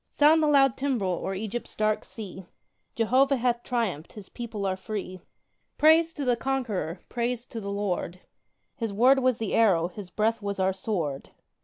[0.09, 2.47] Sound the loud timbrel o'er Egypt's dark sea!
[2.95, 5.19] Jehovah hath triumphed His people are free.
[5.77, 8.19] Praise to the Conqueror, praise to the Lord!
[8.75, 11.29] His word was the arrow, His breath was our sword!